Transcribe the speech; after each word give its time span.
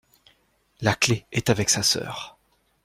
La 0.79 0.95
clé 0.95 1.27
est 1.31 1.51
avec 1.51 1.69
sa 1.69 1.83
sœur. 1.83 2.39